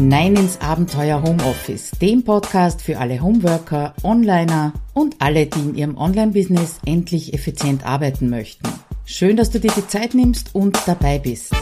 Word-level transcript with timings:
hinein 0.00 0.34
ins 0.34 0.58
Abenteuer 0.62 1.22
Homeoffice, 1.22 1.90
dem 2.00 2.24
Podcast 2.24 2.80
für 2.80 2.96
alle 2.96 3.20
Homeworker, 3.20 3.92
Onliner 4.02 4.72
und 4.94 5.16
alle, 5.18 5.44
die 5.44 5.60
in 5.60 5.74
ihrem 5.74 5.98
Online-Business 5.98 6.78
endlich 6.86 7.34
effizient 7.34 7.84
arbeiten 7.84 8.30
möchten. 8.30 8.66
Schön, 9.04 9.36
dass 9.36 9.50
du 9.50 9.60
dir 9.60 9.70
die 9.76 9.86
Zeit 9.86 10.14
nimmst 10.14 10.54
und 10.54 10.78
dabei 10.86 11.18
bist. 11.18 11.54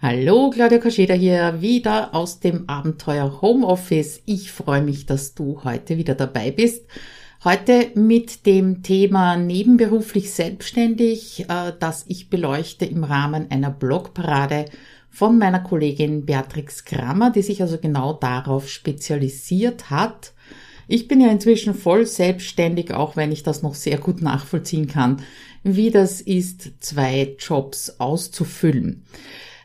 Hallo, 0.00 0.50
Claudia 0.50 0.78
Kascheda 0.78 1.14
hier, 1.14 1.60
wieder 1.60 2.14
aus 2.14 2.38
dem 2.38 2.68
Abenteuer 2.68 3.42
Homeoffice. 3.42 4.22
Ich 4.24 4.52
freue 4.52 4.82
mich, 4.82 5.04
dass 5.04 5.34
du 5.34 5.64
heute 5.64 5.96
wieder 5.96 6.14
dabei 6.14 6.52
bist. 6.52 6.84
Heute 7.42 7.90
mit 7.96 8.46
dem 8.46 8.84
Thema 8.84 9.36
nebenberuflich 9.36 10.30
selbstständig, 10.32 11.46
äh, 11.48 11.72
das 11.78 12.04
ich 12.06 12.30
beleuchte 12.30 12.84
im 12.84 13.02
Rahmen 13.02 13.50
einer 13.50 13.70
Blogparade 13.70 14.66
von 15.10 15.38
meiner 15.38 15.60
Kollegin 15.60 16.26
Beatrix 16.26 16.84
Krammer, 16.84 17.30
die 17.30 17.42
sich 17.42 17.62
also 17.62 17.78
genau 17.78 18.12
darauf 18.12 18.68
spezialisiert 18.68 19.90
hat. 19.90 20.32
Ich 20.86 21.08
bin 21.08 21.20
ja 21.20 21.30
inzwischen 21.30 21.74
voll 21.74 22.06
selbstständig, 22.06 22.94
auch 22.94 23.16
wenn 23.16 23.30
ich 23.30 23.42
das 23.42 23.62
noch 23.62 23.74
sehr 23.74 23.98
gut 23.98 24.22
nachvollziehen 24.22 24.86
kann, 24.86 25.22
wie 25.62 25.90
das 25.90 26.20
ist, 26.20 26.72
zwei 26.80 27.36
Jobs 27.38 27.96
auszufüllen. 27.98 29.04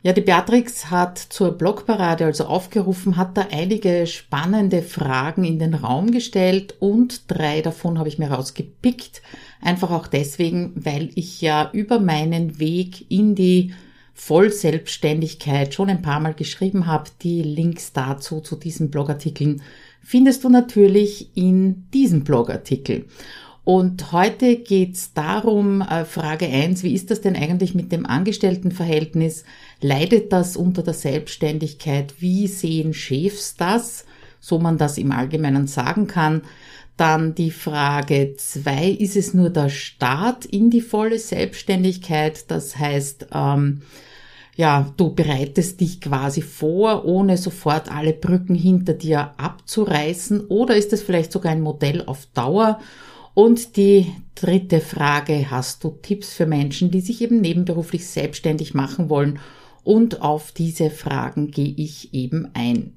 Ja, 0.02 0.12
die 0.12 0.20
Beatrix 0.20 0.90
hat 0.90 1.18
zur 1.18 1.52
Blogparade 1.52 2.26
also 2.26 2.44
aufgerufen, 2.44 3.16
hat 3.16 3.38
da 3.38 3.46
einige 3.50 4.06
spannende 4.06 4.82
Fragen 4.82 5.44
in 5.44 5.58
den 5.58 5.72
Raum 5.72 6.10
gestellt 6.10 6.74
und 6.78 7.22
drei 7.28 7.62
davon 7.62 7.98
habe 7.98 8.10
ich 8.10 8.18
mir 8.18 8.30
rausgepickt. 8.30 9.22
Einfach 9.62 9.90
auch 9.90 10.06
deswegen, 10.06 10.72
weil 10.74 11.08
ich 11.14 11.40
ja 11.40 11.70
über 11.72 12.00
meinen 12.00 12.58
Weg 12.60 13.10
in 13.10 13.34
die 13.34 13.72
Vollselbstständigkeit 14.14 15.74
schon 15.74 15.90
ein 15.90 16.02
paar 16.02 16.20
Mal 16.20 16.34
geschrieben 16.34 16.86
habe. 16.86 17.10
Die 17.22 17.42
Links 17.42 17.92
dazu 17.92 18.40
zu 18.40 18.56
diesen 18.56 18.90
Blogartikeln 18.90 19.60
findest 20.02 20.44
du 20.44 20.48
natürlich 20.48 21.36
in 21.36 21.90
diesem 21.90 22.24
Blogartikel. 22.24 23.06
Und 23.64 24.12
heute 24.12 24.56
geht's 24.56 25.14
darum, 25.14 25.80
äh, 25.80 26.04
Frage 26.04 26.46
eins: 26.46 26.82
wie 26.82 26.94
ist 26.94 27.10
das 27.10 27.22
denn 27.22 27.34
eigentlich 27.34 27.74
mit 27.74 27.92
dem 27.92 28.06
Angestelltenverhältnis? 28.06 29.44
Leidet 29.80 30.32
das 30.32 30.56
unter 30.56 30.82
der 30.82 30.94
Selbstständigkeit? 30.94 32.14
Wie 32.18 32.46
sehen 32.46 32.92
Chefs 32.92 33.56
das? 33.56 34.04
So 34.44 34.58
man 34.58 34.76
das 34.76 34.98
im 34.98 35.10
Allgemeinen 35.10 35.66
sagen 35.66 36.06
kann. 36.06 36.42
Dann 36.98 37.34
die 37.34 37.50
Frage 37.50 38.34
zwei, 38.36 38.88
ist 38.88 39.16
es 39.16 39.32
nur 39.32 39.48
der 39.48 39.70
Start 39.70 40.44
in 40.44 40.68
die 40.68 40.82
volle 40.82 41.18
Selbstständigkeit? 41.18 42.50
Das 42.50 42.76
heißt, 42.76 43.28
ähm, 43.32 43.80
ja, 44.54 44.92
du 44.98 45.14
bereitest 45.14 45.80
dich 45.80 45.98
quasi 45.98 46.42
vor, 46.42 47.06
ohne 47.06 47.38
sofort 47.38 47.90
alle 47.90 48.12
Brücken 48.12 48.54
hinter 48.54 48.92
dir 48.92 49.32
abzureißen. 49.38 50.46
Oder 50.48 50.76
ist 50.76 50.92
es 50.92 51.02
vielleicht 51.02 51.32
sogar 51.32 51.50
ein 51.50 51.62
Modell 51.62 52.04
auf 52.04 52.26
Dauer? 52.34 52.80
Und 53.32 53.78
die 53.78 54.12
dritte 54.34 54.80
Frage, 54.80 55.50
hast 55.50 55.82
du 55.84 55.88
Tipps 56.02 56.34
für 56.34 56.44
Menschen, 56.44 56.90
die 56.90 57.00
sich 57.00 57.22
eben 57.22 57.40
nebenberuflich 57.40 58.06
selbstständig 58.06 58.74
machen 58.74 59.08
wollen? 59.08 59.38
Und 59.84 60.20
auf 60.20 60.52
diese 60.52 60.90
Fragen 60.90 61.50
gehe 61.50 61.72
ich 61.78 62.12
eben 62.12 62.50
ein. 62.52 62.92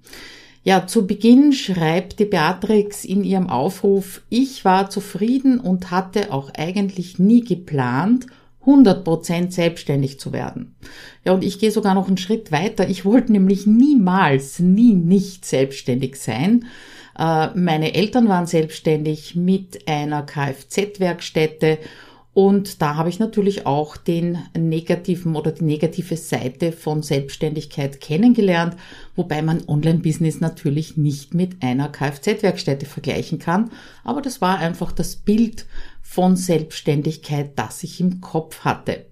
Ja, 0.67 0.85
zu 0.85 1.07
Beginn 1.07 1.53
schreibt 1.53 2.19
die 2.19 2.25
Beatrix 2.25 3.05
in 3.05 3.23
ihrem 3.23 3.49
Aufruf, 3.49 4.21
ich 4.27 4.65
war 4.65 4.89
zufrieden 4.89 5.61
und 5.61 5.91
hatte 5.91 6.33
auch 6.33 6.49
eigentlich 6.53 7.19
nie 7.19 7.39
geplant, 7.39 8.27
100% 8.65 9.51
selbstständig 9.51 10.19
zu 10.19 10.33
werden. 10.33 10.75
Ja, 11.23 11.31
und 11.31 11.45
ich 11.45 11.59
gehe 11.59 11.71
sogar 11.71 11.93
noch 11.93 12.09
einen 12.09 12.17
Schritt 12.17 12.51
weiter. 12.51 12.89
Ich 12.89 13.05
wollte 13.05 13.31
nämlich 13.31 13.65
niemals, 13.65 14.59
nie 14.59 14.91
nicht 14.93 15.45
selbstständig 15.45 16.17
sein. 16.17 16.65
Äh, 17.17 17.47
meine 17.55 17.93
Eltern 17.93 18.27
waren 18.27 18.45
selbstständig 18.45 19.37
mit 19.37 19.87
einer 19.87 20.23
Kfz-Werkstätte 20.23 21.77
und 22.37 22.83
da 22.83 22.93
habe 22.93 23.09
ich 23.09 23.17
natürlich 23.17 23.65
auch 23.65 23.97
den 23.97 24.37
negativen 24.55 25.35
oder 25.35 25.51
die 25.51 25.63
negative 25.63 26.15
Seite 26.17 26.71
von 26.71 27.01
Selbstständigkeit 27.01 27.99
kennengelernt, 27.99 28.75
wobei 29.15 29.41
man 29.41 29.67
Online-Business 29.67 30.39
natürlich 30.39 30.97
nicht 30.97 31.33
mit 31.33 31.63
einer 31.63 31.89
Kfz-Werkstätte 31.89 32.85
vergleichen 32.85 33.39
kann. 33.39 33.71
Aber 34.03 34.21
das 34.21 34.39
war 34.39 34.59
einfach 34.59 34.91
das 34.91 35.15
Bild 35.15 35.65
von 36.03 36.35
Selbstständigkeit, 36.35 37.53
das 37.55 37.81
ich 37.81 37.99
im 37.99 38.21
Kopf 38.21 38.59
hatte. 38.59 39.07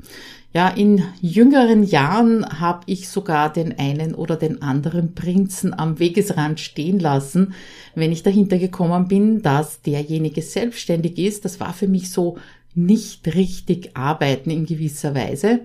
Ja, 0.54 0.70
in 0.70 1.04
jüngeren 1.20 1.84
Jahren 1.84 2.62
habe 2.62 2.84
ich 2.86 3.10
sogar 3.10 3.52
den 3.52 3.78
einen 3.80 4.14
oder 4.14 4.36
den 4.36 4.62
anderen 4.62 5.16
Prinzen 5.16 5.74
am 5.74 5.98
Wegesrand 5.98 6.60
stehen 6.60 7.00
lassen, 7.00 7.56
wenn 7.96 8.12
ich 8.12 8.22
dahinter 8.22 8.60
gekommen 8.60 9.08
bin, 9.08 9.42
dass 9.42 9.82
derjenige 9.82 10.44
selbstständig 10.44 11.18
ist. 11.18 11.44
Das 11.44 11.60
war 11.60 11.74
für 11.74 11.88
mich 11.88 12.12
so 12.12 12.38
nicht 12.76 13.34
richtig 13.36 13.96
arbeiten 13.96 14.50
in 14.50 14.66
gewisser 14.66 15.16
Weise. 15.16 15.62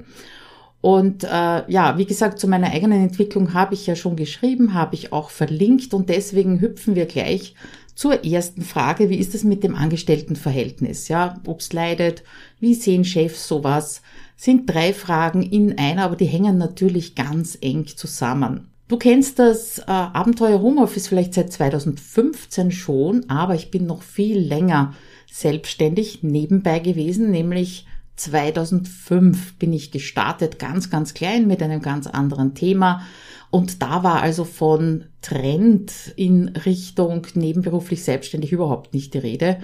Und 0.81 1.25
äh, 1.25 1.71
ja, 1.71 1.99
wie 1.99 2.07
gesagt, 2.07 2.39
zu 2.39 2.49
meiner 2.49 2.71
eigenen 2.71 3.03
Entwicklung 3.03 3.53
habe 3.53 3.75
ich 3.75 3.87
ja 3.87 3.97
schon 3.97 4.17
geschrieben, 4.17 4.73
habe 4.73 4.95
ich 4.95 5.13
auch 5.13 5.31
verlinkt 5.31 5.93
und 5.93 6.09
deswegen 6.09 6.61
hüpfen 6.61 6.95
wir 6.95 7.07
gleich 7.07 7.55
zur 7.95 8.25
ersten 8.25 8.63
Frage, 8.63 9.11
wie 9.11 9.19
ist 9.19 9.35
es 9.35 9.45
mit 9.45 9.63
dem 9.63 9.75
Angestelltenverhältnis? 9.75 11.09
Ja, 11.09 11.39
ob's 11.47 11.75
leidet, 11.75 12.23
wie 12.59 12.73
sehen 12.73 13.05
Chefs 13.05 13.47
sowas? 13.47 14.01
Sind 14.37 14.73
drei 14.73 14.95
Fragen 14.95 15.43
in 15.43 15.77
einer, 15.77 16.05
aber 16.05 16.17
die 16.17 16.25
hängen 16.25 16.57
natürlich 16.57 17.15
ganz 17.15 17.59
eng 17.61 17.87
zusammen. 17.87 18.69
Du 18.89 18.97
kennst 18.97 19.39
das 19.39 19.81
äh, 19.81 19.83
Abenteuer 19.87 20.63
Homeoffice 20.63 21.09
vielleicht 21.09 21.35
seit 21.35 21.53
2015 21.53 22.71
schon, 22.71 23.29
aber 23.29 23.55
ich 23.55 23.71
bin 23.71 23.85
noch 23.85 24.03
viel 24.03 24.39
länger 24.39 24.95
selbstständig 25.31 26.23
nebenbei 26.23 26.79
gewesen, 26.79 27.31
nämlich 27.31 27.87
2005 28.17 29.59
bin 29.59 29.73
ich 29.73 29.91
gestartet, 29.91 30.59
ganz, 30.59 30.91
ganz 30.91 31.15
klein 31.15 31.47
mit 31.47 31.63
einem 31.63 31.81
ganz 31.81 32.07
anderen 32.07 32.55
Thema. 32.55 33.03
Und 33.51 33.83
da 33.83 34.05
war 34.05 34.23
also 34.23 34.45
von 34.45 35.07
Trend 35.23 35.93
in 36.17 36.49
Richtung 36.49 37.27
nebenberuflich 37.35 38.05
selbstständig 38.05 38.53
überhaupt 38.53 38.95
nicht 38.95 39.15
die 39.15 39.19
Rede. 39.19 39.59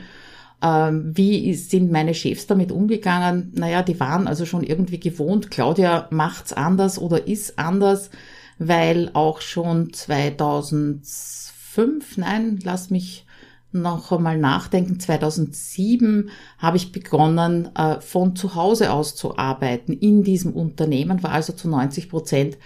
Ähm, 0.63 1.13
wie 1.15 1.53
sind 1.55 1.93
meine 1.93 2.15
Chefs 2.15 2.47
damit 2.47 2.73
umgegangen? 2.73 3.53
Naja, 3.55 3.83
die 3.83 4.01
waren 4.01 4.27
also 4.27 4.47
schon 4.47 4.63
irgendwie 4.63 4.99
gewohnt, 4.99 5.51
Claudia 5.51 6.09
macht's 6.11 6.55
anders 6.55 6.99
oder 6.99 7.29
ist 7.29 7.59
anders, 7.59 8.09
weil 8.59 9.11
auch 9.13 9.43
schon 9.43 9.93
2005, 9.93 12.17
nein, 12.17 12.59
lass 12.63 12.89
mich 12.91 13.26
noch 13.73 14.13
einmal 14.13 14.39
nachdenken, 14.39 14.99
2007 15.01 16.31
habe 16.59 16.77
ich 16.77 16.93
begonnen, 16.93 17.75
äh, 17.75 18.01
von 18.01 18.37
zu 18.37 18.55
Hause 18.55 18.93
aus 18.93 19.17
zu 19.17 19.37
arbeiten 19.37 19.93
in 19.93 20.23
diesem 20.23 20.53
Unternehmen, 20.53 21.23
war 21.23 21.33
also 21.33 21.53
zu 21.53 21.69
90 21.69 22.09
Prozent 22.09 22.59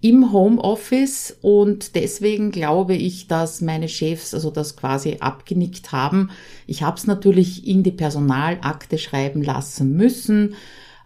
im 0.00 0.32
Homeoffice 0.32 1.36
und 1.40 1.94
deswegen 1.94 2.50
glaube 2.50 2.94
ich, 2.94 3.28
dass 3.28 3.60
meine 3.60 3.88
Chefs 3.88 4.34
also 4.34 4.50
das 4.50 4.76
quasi 4.76 5.16
abgenickt 5.20 5.92
haben. 5.92 6.30
Ich 6.66 6.82
habe 6.82 6.96
es 6.96 7.06
natürlich 7.06 7.66
in 7.66 7.82
die 7.82 7.92
Personalakte 7.92 8.98
schreiben 8.98 9.42
lassen 9.42 9.96
müssen. 9.96 10.54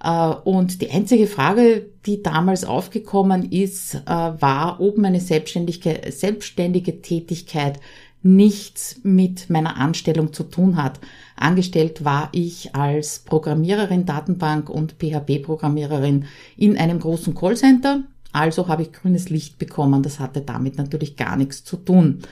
Äh, 0.03 0.35
und 0.45 0.83
die 0.83 0.91
einzige 0.91 1.27
Frage, 1.27 1.87
die 2.07 2.23
damals 2.23 2.65
aufgekommen 2.65 3.51
ist, 3.51 3.95
äh, 3.95 4.01
war, 4.07 4.81
ob 4.81 4.99
meine 4.99 5.21
selbstständige, 5.21 6.01
selbstständige 6.11 7.01
Tätigkeit 7.01 7.79
nichts 8.23 9.01
mit 9.03 9.49
meiner 9.49 9.77
Anstellung 9.77 10.33
zu 10.33 10.45
tun 10.45 10.77
hat. 10.77 11.01
Angestellt 11.37 12.05
war 12.05 12.29
ich 12.33 12.75
als 12.75 13.21
Programmiererin, 13.21 14.05
Datenbank 14.05 14.69
und 14.69 14.97
PHP-Programmiererin 14.99 16.27
in 16.57 16.77
einem 16.77 17.01
großen 17.01 17.35
Callcenter. 17.35 18.05
Also 18.33 18.69
habe 18.69 18.83
ich 18.83 18.93
grünes 18.93 19.31
Licht 19.31 19.59
bekommen. 19.59 20.03
Das 20.03 20.21
hatte 20.21 20.43
damit 20.43 20.77
natürlich 20.77 21.17
gar 21.17 21.37
nichts 21.37 21.65
zu 21.65 21.77
tun. 21.77 22.23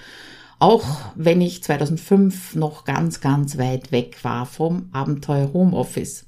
Auch 0.59 0.85
wenn 1.15 1.41
ich 1.41 1.62
2005 1.62 2.57
noch 2.57 2.85
ganz, 2.85 3.21
ganz 3.21 3.59
weit 3.59 3.93
weg 3.93 4.19
war 4.23 4.45
vom 4.45 4.89
Abenteuer 4.93 5.53
Homeoffice. 5.53 6.27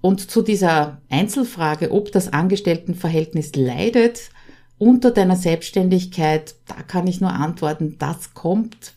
Und 0.00 0.30
zu 0.30 0.42
dieser 0.42 1.00
Einzelfrage, 1.08 1.90
ob 1.90 2.12
das 2.12 2.30
Angestelltenverhältnis 2.30 3.56
leidet, 3.56 4.30
unter 4.78 5.10
deiner 5.10 5.36
Selbstständigkeit, 5.36 6.56
da 6.66 6.82
kann 6.82 7.06
ich 7.06 7.20
nur 7.20 7.32
antworten, 7.32 7.96
das 7.98 8.34
kommt 8.34 8.94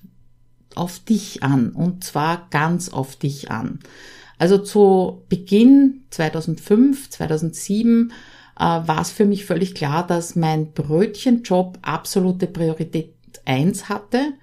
auf 0.75 0.99
dich 0.99 1.43
an 1.43 1.71
und 1.71 2.03
zwar 2.03 2.47
ganz 2.49 2.89
auf 2.89 3.15
dich 3.15 3.51
an. 3.51 3.79
Also 4.37 4.57
zu 4.59 5.23
Beginn 5.29 6.03
2005, 6.11 7.09
2007 7.09 8.11
äh, 8.57 8.63
war 8.63 9.01
es 9.01 9.11
für 9.11 9.25
mich 9.25 9.45
völlig 9.45 9.73
klar, 9.73 10.05
dass 10.05 10.35
mein 10.35 10.71
Brötchenjob 10.73 11.79
absolute 11.81 12.47
Priorität 12.47 13.13
eins 13.45 13.89
hatte, 13.89 14.33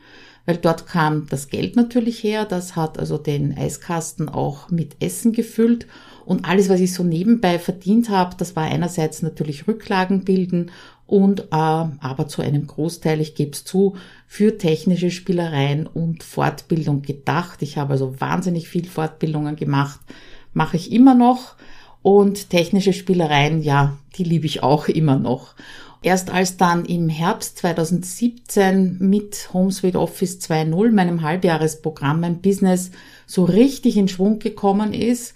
weil 0.46 0.56
dort 0.56 0.86
kam 0.86 1.26
das 1.28 1.48
Geld 1.48 1.76
natürlich 1.76 2.22
her, 2.22 2.44
das 2.44 2.76
hat 2.76 2.98
also 2.98 3.16
den 3.18 3.56
Eiskasten 3.56 4.28
auch 4.28 4.70
mit 4.70 4.96
Essen 5.00 5.32
gefüllt 5.32 5.86
und 6.24 6.44
alles, 6.46 6.68
was 6.68 6.80
ich 6.80 6.92
so 6.92 7.02
nebenbei 7.02 7.58
verdient 7.58 8.08
habe, 8.08 8.36
das 8.36 8.56
war 8.56 8.64
einerseits 8.64 9.22
natürlich 9.22 9.68
Rücklagen 9.68 10.24
bilden 10.24 10.70
und 11.06 11.40
äh, 11.40 11.46
aber 11.50 12.28
zu 12.28 12.42
einem 12.42 12.66
Großteil, 12.66 13.20
ich 13.20 13.34
gebe 13.34 13.52
es 13.52 13.64
zu, 13.64 13.96
für 14.26 14.56
technische 14.58 15.10
Spielereien 15.10 15.86
und 15.86 16.22
Fortbildung 16.22 17.02
gedacht. 17.02 17.62
Ich 17.62 17.76
habe 17.76 17.92
also 17.92 18.20
wahnsinnig 18.20 18.68
viel 18.68 18.86
Fortbildungen 18.86 19.56
gemacht, 19.56 20.00
mache 20.52 20.76
ich 20.76 20.92
immer 20.92 21.14
noch 21.14 21.56
und 22.02 22.50
technische 22.50 22.92
Spielereien, 22.92 23.62
ja, 23.62 23.96
die 24.16 24.24
liebe 24.24 24.46
ich 24.46 24.62
auch 24.62 24.88
immer 24.88 25.16
noch. 25.16 25.54
Erst 26.02 26.30
als 26.30 26.58
dann 26.58 26.84
im 26.84 27.08
Herbst 27.08 27.58
2017 27.58 28.98
mit 29.00 29.48
HomeSuite 29.54 29.98
Office 29.98 30.38
2.0, 30.38 30.92
meinem 30.92 31.22
Halbjahresprogramm, 31.22 32.20
mein 32.20 32.42
Business 32.42 32.90
so 33.26 33.44
richtig 33.44 33.96
in 33.96 34.08
Schwung 34.08 34.38
gekommen 34.38 34.92
ist, 34.92 35.34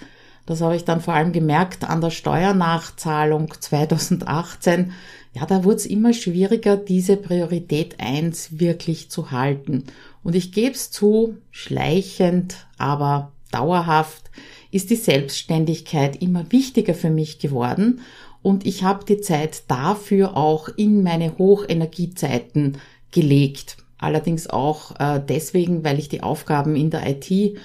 das 0.49 0.63
habe 0.63 0.77
ich 0.77 0.85
dann 0.85 1.03
vor 1.03 1.13
allem 1.13 1.33
gemerkt 1.33 1.85
an 1.85 2.01
der 2.01 2.09
Steuernachzahlung 2.09 3.53
2018, 3.61 4.93
ja, 5.35 5.47
da 5.47 5.65
wurde 5.65 5.77
es 5.77 5.87
immer 5.87 6.13
schwieriger, 6.13 6.77
diese 6.77 7.17
Priorität 7.17 7.97
1 7.99 8.59
wirklich 8.59 9.11
zu 9.11 9.31
halten. 9.31 9.85
Und 10.23 10.35
ich 10.35 10.53
gebe 10.53 10.73
es 10.73 10.91
zu, 10.91 11.37
schleichend, 11.51 12.67
aber 12.77 13.33
dauerhaft 13.51 14.31
ist 14.71 14.91
die 14.91 14.97
Selbstständigkeit 14.97 16.21
immer 16.21 16.51
wichtiger 16.51 16.95
für 16.95 17.11
mich 17.11 17.39
geworden 17.39 18.01
und 18.43 18.67
ich 18.67 18.83
habe 18.83 19.05
die 19.05 19.21
Zeit 19.21 19.65
dafür 19.69 20.37
auch 20.37 20.69
in 20.69 21.03
meine 21.03 21.37
Hochenergiezeiten 21.39 22.79
gelegt. 23.11 23.77
Allerdings 23.99 24.49
auch 24.49 24.99
äh, 25.01 25.21
deswegen, 25.27 25.85
weil 25.85 25.99
ich 25.99 26.09
die 26.09 26.23
Aufgaben 26.23 26.77
in 26.77 26.91
der 26.91 27.09
IT, 27.09 27.31
äh, 27.31 27.57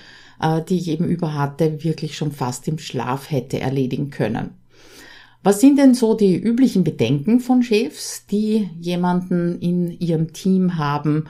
die 0.68 0.78
ich 0.78 0.88
eben 0.88 1.06
über 1.06 1.36
hatte, 1.36 1.84
wirklich 1.84 2.18
schon 2.18 2.32
fast 2.32 2.68
im 2.68 2.80
Schlaf 2.80 3.30
hätte 3.30 3.60
erledigen 3.60 4.10
können. 4.10 4.52
Was 5.44 5.60
sind 5.60 5.78
denn 5.78 5.94
so 5.94 6.14
die 6.14 6.38
üblichen 6.38 6.86
Bedenken 6.86 7.42
von 7.42 7.64
Chefs, 7.64 8.26
die 8.28 8.70
jemanden 8.80 9.60
in 9.60 9.92
ihrem 10.00 10.32
Team 10.32 10.78
haben, 10.78 11.26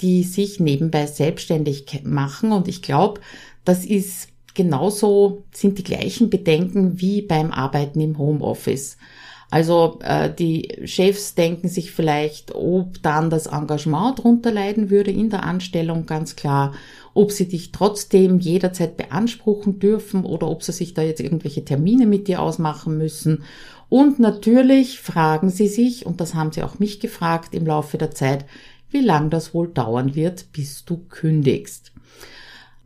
die 0.00 0.22
sich 0.22 0.60
nebenbei 0.60 1.06
selbstständig 1.06 2.02
machen? 2.04 2.52
Und 2.52 2.68
ich 2.68 2.80
glaube, 2.80 3.20
das 3.64 3.84
ist 3.84 4.28
genauso, 4.54 5.44
sind 5.50 5.78
die 5.78 5.84
gleichen 5.84 6.30
Bedenken 6.30 7.00
wie 7.00 7.22
beim 7.22 7.50
Arbeiten 7.50 8.00
im 8.00 8.18
Homeoffice. 8.18 8.96
Also 9.50 9.98
äh, 10.02 10.32
die 10.32 10.68
Chefs 10.84 11.34
denken 11.34 11.68
sich 11.68 11.92
vielleicht, 11.92 12.54
ob 12.54 13.00
dann 13.02 13.30
das 13.30 13.46
Engagement 13.46 14.20
drunter 14.20 14.50
leiden 14.50 14.90
würde 14.90 15.10
in 15.10 15.30
der 15.30 15.44
Anstellung, 15.44 16.06
ganz 16.06 16.34
klar, 16.36 16.74
ob 17.16 17.32
sie 17.32 17.48
dich 17.48 17.72
trotzdem 17.72 18.38
jederzeit 18.38 18.96
beanspruchen 18.96 19.78
dürfen 19.78 20.24
oder 20.24 20.48
ob 20.48 20.62
sie 20.62 20.72
sich 20.72 20.92
da 20.92 21.02
jetzt 21.02 21.20
irgendwelche 21.20 21.64
Termine 21.64 22.06
mit 22.06 22.28
dir 22.28 22.42
ausmachen 22.42 22.98
müssen. 22.98 23.44
Und 23.88 24.18
natürlich 24.18 25.00
fragen 25.00 25.48
sie 25.48 25.68
sich, 25.68 26.04
und 26.04 26.20
das 26.20 26.34
haben 26.34 26.52
sie 26.52 26.62
auch 26.62 26.78
mich 26.78 27.00
gefragt 27.00 27.54
im 27.54 27.66
Laufe 27.66 27.96
der 27.96 28.10
Zeit, 28.10 28.44
wie 28.90 29.00
lang 29.00 29.30
das 29.30 29.54
wohl 29.54 29.68
dauern 29.68 30.14
wird, 30.14 30.52
bis 30.52 30.84
du 30.84 30.98
kündigst. 31.08 31.92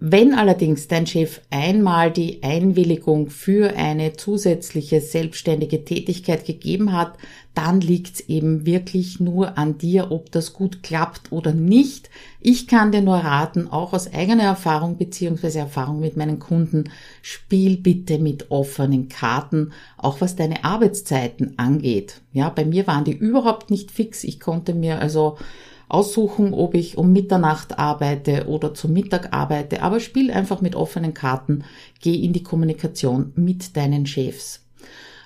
Wenn 0.02 0.32
allerdings 0.32 0.88
dein 0.88 1.06
Chef 1.06 1.42
einmal 1.50 2.10
die 2.10 2.42
Einwilligung 2.42 3.28
für 3.28 3.76
eine 3.76 4.14
zusätzliche 4.14 5.02
selbstständige 5.02 5.84
Tätigkeit 5.84 6.46
gegeben 6.46 6.94
hat, 6.94 7.18
dann 7.52 7.82
liegt 7.82 8.14
es 8.14 8.20
eben 8.20 8.64
wirklich 8.64 9.20
nur 9.20 9.58
an 9.58 9.76
dir, 9.76 10.10
ob 10.10 10.32
das 10.32 10.54
gut 10.54 10.82
klappt 10.82 11.32
oder 11.32 11.52
nicht. 11.52 12.08
Ich 12.40 12.66
kann 12.66 12.92
dir 12.92 13.02
nur 13.02 13.16
raten, 13.16 13.68
auch 13.68 13.92
aus 13.92 14.10
eigener 14.10 14.44
Erfahrung 14.44 14.96
beziehungsweise 14.96 15.58
Erfahrung 15.58 16.00
mit 16.00 16.16
meinen 16.16 16.38
Kunden, 16.38 16.84
spiel 17.20 17.76
bitte 17.76 18.18
mit 18.18 18.50
offenen 18.50 19.10
Karten, 19.10 19.72
auch 19.98 20.22
was 20.22 20.34
deine 20.34 20.64
Arbeitszeiten 20.64 21.58
angeht. 21.58 22.22
Ja, 22.32 22.48
bei 22.48 22.64
mir 22.64 22.86
waren 22.86 23.04
die 23.04 23.12
überhaupt 23.12 23.70
nicht 23.70 23.90
fix. 23.90 24.24
Ich 24.24 24.40
konnte 24.40 24.72
mir 24.72 24.98
also 24.98 25.36
aussuchen, 25.90 26.54
ob 26.54 26.74
ich 26.74 26.98
um 26.98 27.12
Mitternacht 27.12 27.78
arbeite 27.78 28.46
oder 28.48 28.74
zum 28.74 28.92
Mittag 28.92 29.32
arbeite, 29.32 29.82
aber 29.82 30.00
spiel 30.00 30.30
einfach 30.30 30.60
mit 30.60 30.74
offenen 30.76 31.14
Karten, 31.14 31.64
geh 32.00 32.14
in 32.14 32.32
die 32.32 32.42
Kommunikation 32.42 33.32
mit 33.34 33.76
deinen 33.76 34.06
Chefs. 34.06 34.64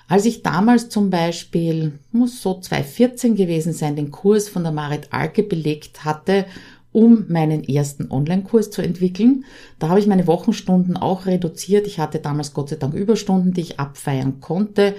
Als 0.07 0.25
ich 0.25 0.43
damals 0.43 0.89
zum 0.89 1.09
Beispiel, 1.09 1.93
muss 2.11 2.41
so 2.41 2.59
2014 2.59 3.35
gewesen 3.35 3.73
sein, 3.73 3.95
den 3.95 4.11
Kurs 4.11 4.49
von 4.49 4.63
der 4.63 4.71
Marit 4.71 5.07
Alke 5.11 5.41
belegt 5.41 6.05
hatte, 6.05 6.45
um 6.91 7.25
meinen 7.27 7.63
ersten 7.63 8.09
Online-Kurs 8.09 8.71
zu 8.71 8.81
entwickeln. 8.81 9.45
Da 9.79 9.89
habe 9.89 9.99
ich 9.99 10.07
meine 10.07 10.27
Wochenstunden 10.27 10.95
auch 10.95 11.25
reduziert. 11.25 11.87
Ich 11.87 11.99
hatte 11.99 12.19
damals 12.19 12.53
Gott 12.53 12.69
sei 12.69 12.77
Dank 12.77 12.93
Überstunden, 12.93 13.53
die 13.53 13.61
ich 13.61 13.79
abfeiern 13.79 14.39
konnte. 14.39 14.95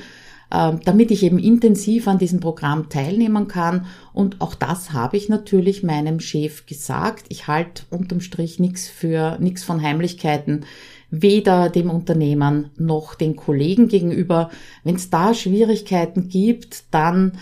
Ähm, 0.48 0.78
damit 0.84 1.10
ich 1.10 1.24
eben 1.24 1.40
intensiv 1.40 2.06
an 2.06 2.18
diesem 2.18 2.38
Programm 2.38 2.88
teilnehmen 2.88 3.48
kann. 3.48 3.86
Und 4.12 4.40
auch 4.40 4.54
das 4.54 4.92
habe 4.92 5.16
ich 5.16 5.28
natürlich 5.28 5.82
meinem 5.82 6.20
Chef 6.20 6.66
gesagt. 6.66 7.26
Ich 7.30 7.48
halte 7.48 7.82
unterm 7.90 8.20
Strich 8.20 8.60
nichts 8.60 8.86
für 8.88 9.38
nichts 9.40 9.64
von 9.64 9.82
Heimlichkeiten, 9.82 10.64
weder 11.10 11.68
dem 11.68 11.90
Unternehmen 11.90 12.70
noch 12.76 13.16
den 13.16 13.34
Kollegen 13.34 13.88
gegenüber. 13.88 14.50
Wenn 14.84 14.94
es 14.94 15.10
da 15.10 15.34
Schwierigkeiten 15.34 16.28
gibt, 16.28 16.94
dann 16.94 17.32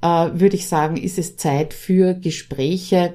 äh, 0.00 0.06
würde 0.06 0.56
ich 0.56 0.66
sagen, 0.66 0.96
ist 0.96 1.18
es 1.18 1.36
Zeit 1.36 1.74
für 1.74 2.14
Gespräche, 2.14 3.12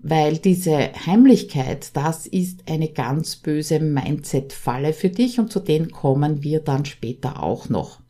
weil 0.00 0.38
diese 0.38 0.76
Heimlichkeit, 1.06 1.96
das 1.96 2.26
ist 2.26 2.68
eine 2.68 2.88
ganz 2.88 3.36
böse 3.36 3.78
Mindset-Falle 3.78 4.92
für 4.92 5.08
dich 5.08 5.38
und 5.38 5.52
zu 5.52 5.60
denen 5.60 5.92
kommen 5.92 6.42
wir 6.42 6.58
dann 6.58 6.84
später 6.84 7.40
auch 7.40 7.68
noch. 7.68 8.00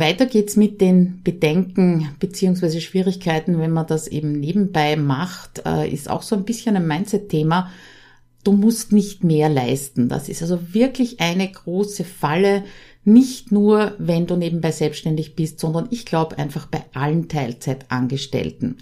Weiter 0.00 0.26
geht's 0.26 0.56
mit 0.56 0.80
den 0.80 1.22
Bedenken 1.22 2.10
beziehungsweise 2.18 2.80
Schwierigkeiten, 2.80 3.58
wenn 3.58 3.70
man 3.70 3.86
das 3.86 4.08
eben 4.08 4.32
nebenbei 4.32 4.96
macht, 4.96 5.62
äh, 5.64 5.88
ist 5.88 6.10
auch 6.10 6.22
so 6.22 6.36
ein 6.36 6.44
bisschen 6.44 6.76
ein 6.76 6.86
Mindset-Thema. 6.86 7.70
Du 8.44 8.52
musst 8.52 8.92
nicht 8.92 9.24
mehr 9.24 9.48
leisten. 9.48 10.08
Das 10.08 10.28
ist 10.28 10.42
also 10.42 10.72
wirklich 10.74 11.20
eine 11.20 11.50
große 11.50 12.04
Falle. 12.04 12.64
Nicht 13.04 13.52
nur, 13.52 13.94
wenn 13.98 14.26
du 14.26 14.36
nebenbei 14.36 14.70
selbstständig 14.72 15.34
bist, 15.34 15.60
sondern 15.60 15.88
ich 15.90 16.04
glaube 16.06 16.38
einfach 16.38 16.66
bei 16.66 16.84
allen 16.92 17.28
Teilzeitangestellten. 17.28 18.78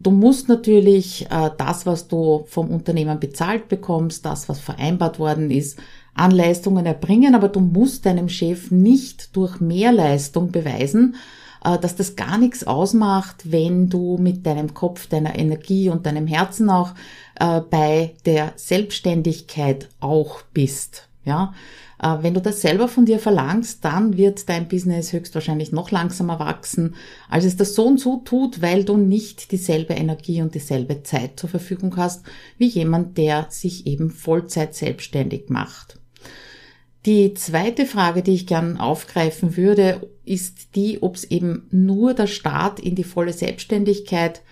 Du 0.00 0.10
musst 0.10 0.48
natürlich 0.48 1.26
äh, 1.30 1.50
das, 1.56 1.86
was 1.86 2.08
du 2.08 2.44
vom 2.46 2.70
Unternehmen 2.70 3.20
bezahlt 3.20 3.68
bekommst, 3.68 4.26
das, 4.26 4.48
was 4.48 4.58
vereinbart 4.58 5.18
worden 5.18 5.50
ist, 5.50 5.78
an 6.14 6.30
Leistungen 6.30 6.86
erbringen, 6.86 7.34
aber 7.34 7.48
du 7.48 7.60
musst 7.60 8.06
deinem 8.06 8.28
Chef 8.28 8.70
nicht 8.70 9.34
durch 9.36 9.60
Mehrleistung 9.60 10.52
beweisen, 10.52 11.16
äh, 11.64 11.78
dass 11.78 11.96
das 11.96 12.16
gar 12.16 12.38
nichts 12.38 12.66
ausmacht, 12.66 13.50
wenn 13.50 13.88
du 13.88 14.18
mit 14.18 14.46
deinem 14.46 14.74
Kopf, 14.74 15.06
deiner 15.06 15.38
Energie 15.38 15.88
und 15.88 16.06
deinem 16.06 16.26
Herzen 16.26 16.70
auch 16.70 16.94
äh, 17.40 17.60
bei 17.60 18.14
der 18.26 18.52
Selbstständigkeit 18.56 19.88
auch 20.00 20.42
bist. 20.52 21.08
Ja, 21.24 21.54
äh, 22.02 22.16
wenn 22.20 22.34
du 22.34 22.40
das 22.40 22.60
selber 22.60 22.88
von 22.88 23.06
dir 23.06 23.20
verlangst, 23.20 23.84
dann 23.84 24.16
wird 24.16 24.48
dein 24.48 24.68
Business 24.68 25.12
höchstwahrscheinlich 25.12 25.72
noch 25.72 25.92
langsamer 25.92 26.40
wachsen, 26.40 26.96
als 27.30 27.44
es 27.44 27.56
das 27.56 27.74
so 27.74 27.86
und 27.86 28.00
so 28.00 28.18
tut, 28.24 28.60
weil 28.60 28.84
du 28.84 28.96
nicht 28.96 29.52
dieselbe 29.52 29.94
Energie 29.94 30.42
und 30.42 30.54
dieselbe 30.54 31.04
Zeit 31.04 31.38
zur 31.38 31.48
Verfügung 31.48 31.96
hast 31.96 32.24
wie 32.58 32.66
jemand, 32.66 33.16
der 33.18 33.46
sich 33.50 33.86
eben 33.86 34.10
Vollzeit 34.10 34.74
selbstständig 34.74 35.48
macht. 35.48 36.01
Die 37.04 37.34
zweite 37.34 37.84
Frage, 37.84 38.22
die 38.22 38.34
ich 38.34 38.46
gern 38.46 38.76
aufgreifen 38.76 39.56
würde, 39.56 40.08
ist 40.24 40.76
die, 40.76 41.02
ob 41.02 41.16
es 41.16 41.24
eben 41.24 41.66
nur 41.72 42.14
der 42.14 42.28
Start 42.28 42.78
in 42.78 42.94
die 42.94 43.02
volle 43.04 43.32
Selbstständigkeit 43.32 44.42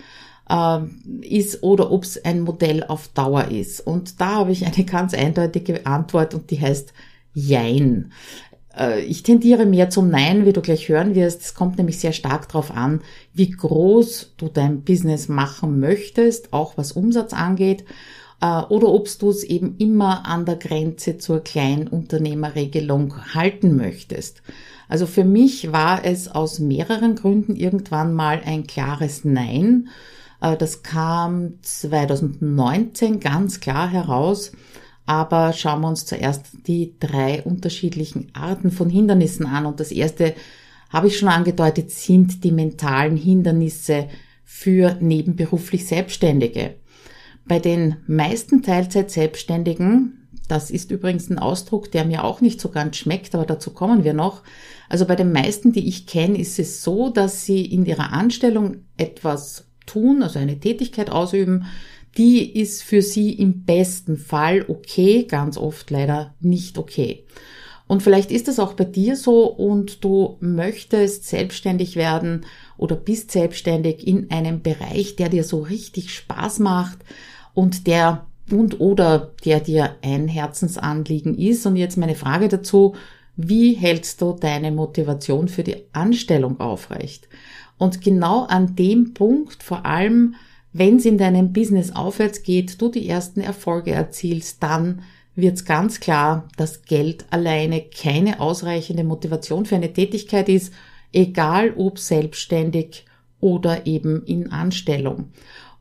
äh, 0.48 0.80
ist 1.20 1.62
oder 1.62 1.92
ob 1.92 2.02
es 2.02 2.24
ein 2.24 2.40
Modell 2.40 2.82
auf 2.82 3.08
Dauer 3.08 3.48
ist. 3.48 3.80
Und 3.80 4.20
da 4.20 4.36
habe 4.36 4.52
ich 4.52 4.66
eine 4.66 4.84
ganz 4.84 5.14
eindeutige 5.14 5.86
Antwort 5.86 6.34
und 6.34 6.50
die 6.50 6.60
heißt 6.60 6.92
Jein. 7.34 8.10
Äh, 8.76 9.02
ich 9.02 9.22
tendiere 9.22 9.64
mehr 9.64 9.88
zum 9.88 10.08
Nein, 10.08 10.44
wie 10.44 10.52
du 10.52 10.60
gleich 10.60 10.88
hören 10.88 11.14
wirst. 11.14 11.42
Es 11.42 11.54
kommt 11.54 11.78
nämlich 11.78 12.00
sehr 12.00 12.12
stark 12.12 12.48
darauf 12.48 12.72
an, 12.72 13.02
wie 13.32 13.50
groß 13.50 14.34
du 14.38 14.48
dein 14.48 14.82
Business 14.82 15.28
machen 15.28 15.78
möchtest, 15.78 16.52
auch 16.52 16.76
was 16.76 16.90
Umsatz 16.90 17.32
angeht 17.32 17.84
oder 18.42 18.88
ob 18.88 19.06
du 19.18 19.28
es 19.28 19.44
eben 19.44 19.76
immer 19.76 20.26
an 20.26 20.46
der 20.46 20.56
Grenze 20.56 21.18
zur 21.18 21.40
Kleinunternehmerregelung 21.40 23.34
halten 23.34 23.76
möchtest. 23.76 24.42
Also 24.90 25.06
für 25.06 25.24
mich 25.24 25.72
war 25.72 26.04
es 26.04 26.28
aus 26.28 26.58
mehreren 26.58 27.14
Gründen 27.14 27.54
irgendwann 27.54 28.12
mal 28.12 28.42
ein 28.44 28.66
klares 28.66 29.24
Nein. 29.24 29.88
Äh, 30.40 30.56
das 30.56 30.82
kam 30.82 31.54
2019 31.62 33.20
ganz 33.20 33.60
klar 33.60 33.88
heraus. 33.88 34.52
Aber 35.06 35.52
schauen 35.52 35.80
wir 35.80 35.88
uns 35.88 36.06
zuerst 36.06 36.66
die 36.66 36.94
drei 37.00 37.42
unterschiedlichen 37.42 38.30
Arten 38.32 38.70
von 38.70 38.90
Hindernissen 38.90 39.46
an. 39.46 39.66
Und 39.66 39.80
das 39.80 39.92
erste 39.92 40.34
habe 40.88 41.06
ich 41.06 41.18
schon 41.18 41.28
angedeutet, 41.28 41.90
sind 41.90 42.42
die 42.42 42.52
mentalen 42.52 43.16
Hindernisse 43.16 44.08
für 44.44 44.96
nebenberuflich 45.00 45.86
Selbstständige. 45.86 46.74
Bei 47.50 47.58
den 47.58 47.96
meisten 48.06 48.62
Teilzeit-Selbstständigen, 48.62 50.28
Das 50.46 50.70
ist 50.70 50.92
übrigens 50.92 51.30
ein 51.30 51.40
Ausdruck, 51.40 51.90
der 51.90 52.04
mir 52.04 52.22
auch 52.22 52.40
nicht 52.40 52.60
so 52.60 52.68
ganz 52.68 52.96
schmeckt, 52.96 53.34
aber 53.34 53.44
dazu 53.44 53.72
kommen 53.72 54.04
wir 54.04 54.14
noch. 54.14 54.44
Also 54.88 55.04
bei 55.04 55.16
den 55.16 55.32
meisten, 55.32 55.72
die 55.72 55.88
ich 55.88 56.06
kenne, 56.06 56.38
ist 56.38 56.60
es 56.60 56.84
so, 56.84 57.08
dass 57.08 57.44
sie 57.44 57.64
in 57.64 57.86
ihrer 57.86 58.12
Anstellung 58.12 58.84
etwas 58.96 59.66
tun, 59.84 60.22
also 60.22 60.38
eine 60.38 60.60
Tätigkeit 60.60 61.10
ausüben, 61.10 61.66
die 62.16 62.56
ist 62.56 62.84
für 62.84 63.02
sie 63.02 63.32
im 63.32 63.64
besten 63.64 64.16
Fall 64.16 64.64
okay, 64.68 65.24
ganz 65.24 65.56
oft 65.56 65.90
leider 65.90 66.36
nicht 66.38 66.78
okay. 66.78 67.24
Und 67.88 68.04
vielleicht 68.04 68.30
ist 68.30 68.46
das 68.46 68.60
auch 68.60 68.74
bei 68.74 68.84
dir 68.84 69.16
so 69.16 69.46
und 69.46 70.04
du 70.04 70.36
möchtest 70.38 71.24
selbstständig 71.24 71.96
werden 71.96 72.46
oder 72.76 72.94
bist 72.94 73.32
selbstständig 73.32 74.06
in 74.06 74.30
einem 74.30 74.62
Bereich, 74.62 75.16
der 75.16 75.28
dir 75.28 75.42
so 75.42 75.58
richtig 75.62 76.14
Spaß 76.14 76.60
macht 76.60 77.00
und 77.54 77.86
der 77.86 78.26
und 78.50 78.80
oder 78.80 79.32
der 79.44 79.60
dir 79.60 79.96
ein 80.02 80.26
Herzensanliegen 80.28 81.38
ist. 81.38 81.64
Und 81.66 81.76
jetzt 81.76 81.96
meine 81.96 82.16
Frage 82.16 82.48
dazu, 82.48 82.94
wie 83.36 83.74
hältst 83.74 84.20
du 84.20 84.32
deine 84.32 84.72
Motivation 84.72 85.48
für 85.48 85.62
die 85.62 85.76
Anstellung 85.92 86.60
aufrecht? 86.60 87.28
Und 87.78 88.02
genau 88.02 88.44
an 88.44 88.76
dem 88.76 89.14
Punkt, 89.14 89.62
vor 89.62 89.86
allem 89.86 90.34
wenn 90.72 90.96
es 90.96 91.04
in 91.04 91.18
deinem 91.18 91.52
Business 91.52 91.90
aufwärts 91.92 92.42
geht, 92.42 92.80
du 92.80 92.88
die 92.88 93.08
ersten 93.08 93.40
Erfolge 93.40 93.92
erzielst, 93.92 94.62
dann 94.62 95.02
wird 95.34 95.56
es 95.56 95.64
ganz 95.64 96.00
klar, 96.00 96.48
dass 96.56 96.82
Geld 96.82 97.24
alleine 97.30 97.82
keine 97.82 98.40
ausreichende 98.40 99.04
Motivation 99.04 99.66
für 99.66 99.76
eine 99.76 99.92
Tätigkeit 99.92 100.48
ist, 100.48 100.72
egal 101.12 101.74
ob 101.76 101.98
selbstständig 101.98 103.04
oder 103.40 103.86
eben 103.86 104.22
in 104.24 104.52
Anstellung. 104.52 105.30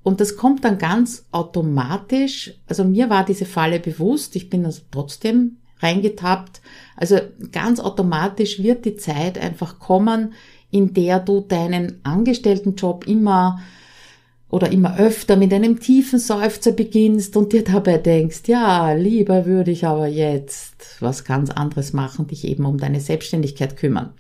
Und 0.04 0.22
das 0.22 0.38
kommt 0.38 0.64
dann 0.64 0.78
ganz 0.78 1.26
automatisch. 1.32 2.54
Also 2.68 2.84
mir 2.84 3.10
war 3.10 3.26
diese 3.26 3.46
Falle 3.46 3.80
bewusst. 3.80 4.36
Ich 4.36 4.50
bin 4.50 4.66
also 4.66 4.82
trotzdem 4.92 5.58
reingetappt. 5.80 6.62
Also 6.96 7.18
ganz 7.52 7.80
automatisch 7.80 8.62
wird 8.62 8.86
die 8.86 8.96
Zeit 8.96 9.38
einfach 9.38 9.80
kommen, 9.80 10.34
in 10.72 10.94
der 10.94 11.20
du 11.20 11.42
deinen 11.42 12.00
Angestelltenjob 12.04 13.08
immer 13.08 13.60
oder 14.50 14.72
immer 14.72 14.98
öfter 14.98 15.36
mit 15.36 15.54
einem 15.54 15.80
tiefen 15.80 16.18
Seufzer 16.18 16.72
beginnst 16.72 17.38
und 17.38 17.54
dir 17.54 17.64
dabei 17.64 17.98
denkst, 18.00 18.42
ja, 18.48 18.94
lieber 18.94 19.46
würde 19.46 19.72
ich 19.72 19.86
aber 19.86 20.08
jetzt 20.08 20.98
was 21.00 21.24
ganz 21.24 21.52
anderes 21.52 21.94
machen, 21.94 22.28
dich 22.28 22.46
eben 22.46 22.66
um 22.66 22.78
deine 22.78 23.00
Selbstständigkeit 23.00 23.78
kümmern. 23.78 24.14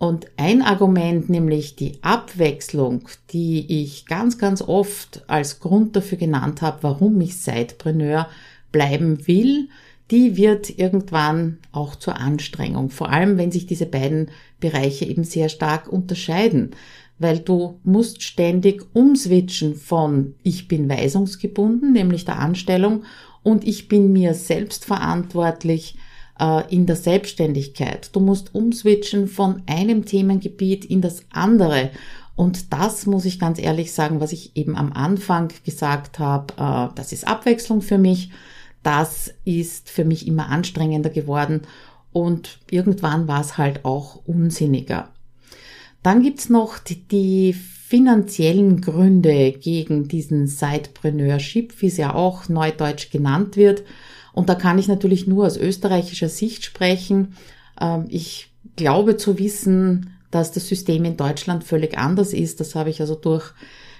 Und 0.00 0.28
ein 0.38 0.62
Argument, 0.62 1.28
nämlich 1.28 1.76
die 1.76 1.98
Abwechslung, 2.00 3.02
die 3.32 3.82
ich 3.82 4.06
ganz, 4.06 4.38
ganz 4.38 4.62
oft 4.62 5.22
als 5.28 5.60
Grund 5.60 5.94
dafür 5.94 6.16
genannt 6.16 6.62
habe, 6.62 6.78
warum 6.80 7.20
ich 7.20 7.36
Sidepreneur 7.36 8.26
bleiben 8.72 9.26
will, 9.28 9.68
die 10.10 10.36
wird 10.38 10.70
irgendwann 10.78 11.58
auch 11.70 11.94
zur 11.96 12.16
Anstrengung. 12.16 12.88
Vor 12.88 13.10
allem, 13.10 13.36
wenn 13.36 13.52
sich 13.52 13.66
diese 13.66 13.86
beiden 13.86 14.30
Bereiche 14.58 15.04
eben 15.04 15.22
sehr 15.22 15.48
stark 15.48 15.86
unterscheiden 15.86 16.70
weil 17.20 17.38
du 17.38 17.78
musst 17.84 18.22
ständig 18.22 18.82
umswitchen 18.94 19.76
von 19.76 20.34
ich 20.42 20.68
bin 20.68 20.88
weisungsgebunden, 20.88 21.92
nämlich 21.92 22.24
der 22.24 22.40
Anstellung, 22.40 23.04
und 23.42 23.66
ich 23.66 23.88
bin 23.88 24.12
mir 24.12 24.34
selbst 24.34 24.84
verantwortlich 24.84 25.96
äh, 26.40 26.62
in 26.74 26.86
der 26.86 26.96
Selbstständigkeit. 26.96 28.10
Du 28.14 28.20
musst 28.20 28.54
umswitchen 28.54 29.28
von 29.28 29.62
einem 29.66 30.04
Themengebiet 30.04 30.84
in 30.84 31.00
das 31.00 31.24
andere. 31.30 31.90
Und 32.34 32.72
das 32.72 33.06
muss 33.06 33.26
ich 33.26 33.38
ganz 33.38 33.60
ehrlich 33.60 33.92
sagen, 33.92 34.20
was 34.20 34.32
ich 34.32 34.56
eben 34.56 34.76
am 34.76 34.92
Anfang 34.92 35.52
gesagt 35.64 36.18
habe, 36.18 36.54
äh, 36.56 36.94
das 36.96 37.12
ist 37.12 37.28
Abwechslung 37.28 37.82
für 37.82 37.98
mich. 37.98 38.30
Das 38.82 39.34
ist 39.44 39.90
für 39.90 40.06
mich 40.06 40.26
immer 40.26 40.48
anstrengender 40.48 41.10
geworden 41.10 41.62
und 42.12 42.60
irgendwann 42.70 43.28
war 43.28 43.42
es 43.42 43.58
halt 43.58 43.84
auch 43.84 44.22
unsinniger. 44.26 45.10
Dann 46.02 46.22
gibt's 46.22 46.48
noch 46.48 46.78
die, 46.78 47.54
finanziellen 47.90 48.80
Gründe 48.80 49.50
gegen 49.50 50.06
diesen 50.06 50.46
Sidepreneurship, 50.46 51.82
wie 51.82 51.88
es 51.88 51.96
ja 51.96 52.14
auch 52.14 52.48
neudeutsch 52.48 53.10
genannt 53.10 53.56
wird. 53.56 53.82
Und 54.40 54.48
da 54.48 54.54
kann 54.54 54.78
ich 54.78 54.88
natürlich 54.88 55.26
nur 55.26 55.44
aus 55.44 55.58
österreichischer 55.58 56.30
Sicht 56.30 56.64
sprechen. 56.64 57.34
Ähm, 57.78 58.06
ich 58.08 58.50
glaube 58.74 59.18
zu 59.18 59.38
wissen, 59.38 60.14
dass 60.30 60.50
das 60.50 60.66
System 60.66 61.04
in 61.04 61.18
Deutschland 61.18 61.62
völlig 61.62 61.98
anders 61.98 62.32
ist. 62.32 62.58
Das 62.58 62.74
habe 62.74 62.88
ich 62.88 63.02
also 63.02 63.16
durch 63.16 63.52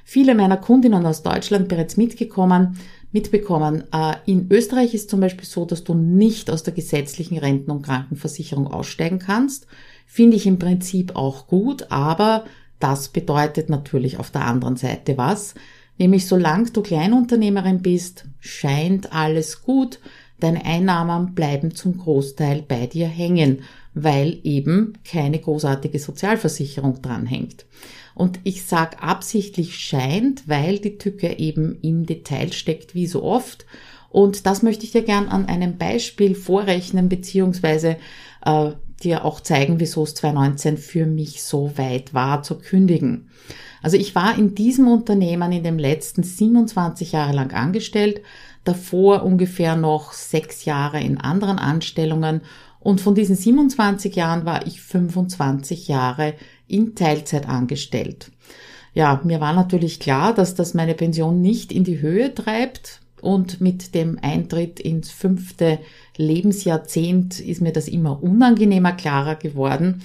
viele 0.02 0.34
meiner 0.34 0.56
Kundinnen 0.56 1.04
aus 1.04 1.22
Deutschland 1.22 1.68
bereits 1.68 1.98
mitgekommen, 1.98 2.78
mitbekommen. 3.12 3.84
Äh, 3.92 4.14
in 4.24 4.46
Österreich 4.50 4.94
ist 4.94 5.10
zum 5.10 5.20
Beispiel 5.20 5.44
so, 5.44 5.66
dass 5.66 5.84
du 5.84 5.92
nicht 5.92 6.50
aus 6.50 6.62
der 6.62 6.72
gesetzlichen 6.72 7.36
Renten- 7.36 7.70
und 7.70 7.82
Krankenversicherung 7.82 8.66
aussteigen 8.66 9.18
kannst. 9.18 9.66
Finde 10.06 10.38
ich 10.38 10.46
im 10.46 10.58
Prinzip 10.58 11.16
auch 11.16 11.48
gut, 11.48 11.92
aber 11.92 12.44
das 12.78 13.08
bedeutet 13.08 13.68
natürlich 13.68 14.18
auf 14.18 14.30
der 14.30 14.46
anderen 14.46 14.76
Seite 14.76 15.18
was. 15.18 15.52
Nämlich 16.00 16.26
solange 16.26 16.70
du 16.70 16.80
Kleinunternehmerin 16.80 17.82
bist, 17.82 18.24
scheint 18.40 19.12
alles 19.12 19.60
gut, 19.60 19.98
deine 20.40 20.64
Einnahmen 20.64 21.34
bleiben 21.34 21.74
zum 21.74 21.98
Großteil 21.98 22.62
bei 22.62 22.86
dir 22.86 23.06
hängen, 23.06 23.62
weil 23.94 24.38
eben 24.44 24.94
keine 25.04 25.38
großartige 25.38 25.98
Sozialversicherung 25.98 27.02
dranhängt. 27.02 27.66
Und 28.14 28.40
ich 28.44 28.64
sag 28.64 29.02
absichtlich 29.02 29.78
scheint, 29.78 30.48
weil 30.48 30.78
die 30.78 30.98
Tücke 30.98 31.38
eben 31.38 31.78
im 31.80 32.06
Detail 32.06 32.52
steckt, 32.52 32.94
wie 32.94 33.06
so 33.06 33.22
oft. 33.22 33.66
Und 34.10 34.46
das 34.46 34.62
möchte 34.62 34.84
ich 34.84 34.92
dir 34.92 35.02
gern 35.02 35.28
an 35.28 35.46
einem 35.46 35.78
Beispiel 35.78 36.34
vorrechnen, 36.34 37.08
beziehungsweise 37.08 37.96
äh, 38.44 38.72
dir 39.02 39.24
auch 39.24 39.40
zeigen, 39.40 39.80
wieso 39.80 40.02
es 40.02 40.14
2019 40.14 40.76
für 40.76 41.06
mich 41.06 41.42
so 41.42 41.76
weit 41.78 42.12
war 42.12 42.42
zu 42.42 42.58
kündigen. 42.58 43.30
Also 43.82 43.96
ich 43.96 44.14
war 44.14 44.36
in 44.36 44.54
diesem 44.54 44.88
Unternehmen 44.88 45.52
in 45.52 45.64
den 45.64 45.78
letzten 45.78 46.22
27 46.22 47.12
Jahre 47.12 47.32
lang 47.32 47.52
angestellt, 47.52 48.20
davor 48.70 49.24
ungefähr 49.24 49.76
noch 49.76 50.12
sechs 50.12 50.64
Jahre 50.64 51.00
in 51.00 51.18
anderen 51.18 51.58
Anstellungen 51.58 52.42
und 52.78 53.00
von 53.00 53.14
diesen 53.14 53.36
27 53.36 54.14
Jahren 54.14 54.46
war 54.46 54.66
ich 54.66 54.80
25 54.80 55.88
Jahre 55.88 56.34
in 56.66 56.94
Teilzeit 56.94 57.48
angestellt. 57.48 58.30
Ja, 58.94 59.20
mir 59.24 59.40
war 59.40 59.52
natürlich 59.52 60.00
klar, 60.00 60.34
dass 60.34 60.54
das 60.54 60.74
meine 60.74 60.94
Pension 60.94 61.40
nicht 61.40 61.72
in 61.72 61.84
die 61.84 62.00
Höhe 62.00 62.34
treibt 62.34 63.00
und 63.20 63.60
mit 63.60 63.94
dem 63.94 64.18
Eintritt 64.22 64.80
ins 64.80 65.10
fünfte 65.10 65.78
Lebensjahrzehnt 66.16 67.40
ist 67.40 67.60
mir 67.60 67.72
das 67.72 67.88
immer 67.88 68.22
unangenehmer 68.22 68.92
klarer 68.92 69.34
geworden. 69.34 70.02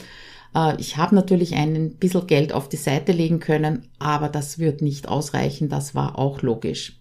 Äh, 0.56 0.80
ich 0.80 0.98
habe 0.98 1.16
natürlich 1.16 1.56
ein 1.56 1.96
bisschen 1.96 2.28
Geld 2.28 2.52
auf 2.52 2.68
die 2.68 2.78
Seite 2.78 3.12
legen 3.12 3.40
können, 3.40 3.88
aber 4.00 4.28
das 4.28 4.60
wird 4.60 4.82
nicht 4.82 5.08
ausreichen, 5.08 5.70
das 5.70 5.96
war 5.96 6.20
auch 6.20 6.42
logisch. 6.42 7.00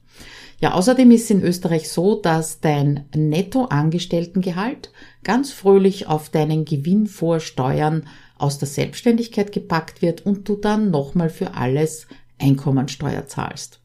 Ja, 0.61 0.75
außerdem 0.75 1.11
ist 1.11 1.25
es 1.25 1.31
in 1.31 1.43
Österreich 1.43 1.91
so, 1.91 2.15
dass 2.15 2.61
dein 2.61 3.07
Nettoangestelltengehalt 3.15 4.93
ganz 5.23 5.53
fröhlich 5.53 6.07
auf 6.07 6.29
deinen 6.29 6.65
Gewinn 6.65 7.07
vor 7.07 7.41
Steuern 7.41 8.07
aus 8.39 8.59
der 8.59 8.69
Selbstständigkeit 8.69 9.53
gepackt 9.53 10.03
wird 10.03 10.25
und 10.25 10.49
du 10.49 10.57
dann 10.57 10.91
nochmal 10.91 11.31
für 11.31 11.55
alles 11.55 12.07
Einkommensteuer 12.39 13.27
zahlst. 13.27 13.81